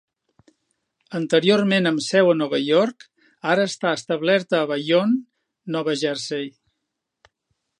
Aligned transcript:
Anteriorment 1.17 1.89
amb 1.89 2.01
seu 2.05 2.31
a 2.31 2.33
Nova 2.39 2.59
York, 2.67 3.05
ara 3.51 3.67
està 3.73 3.91
establerta 3.99 4.61
a 4.63 4.71
Bayonne, 4.73 5.19
Nova 5.77 5.97
Jersey. 6.05 6.49